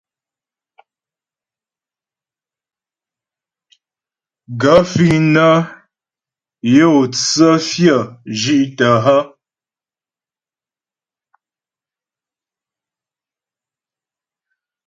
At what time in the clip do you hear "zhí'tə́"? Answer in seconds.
8.39-8.93